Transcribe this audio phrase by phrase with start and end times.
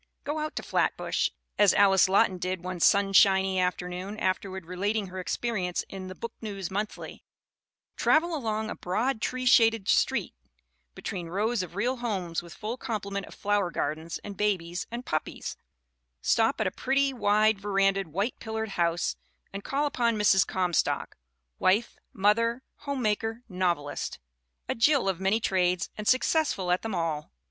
[0.23, 1.29] 'Go out to Flatbush,
[1.59, 6.33] as Alice Lawton did one sun shiny afternoon, afterward relating her experience In the Book
[6.41, 7.23] News Monthly;
[7.95, 10.33] travel along a "broad, tree shaded street
[10.95, 15.55] between rows of real homes with full complement of flower gardens and babies and puppies;
[16.19, 19.15] stop at a pretty, wide verandaed, white pillared house
[19.53, 20.47] and call upon Mrs.
[20.47, 21.15] Comstock,
[21.59, 24.17] wife, mother, home maker, novelist
[24.67, 27.31] a Jill of many trades and success ful at them all!"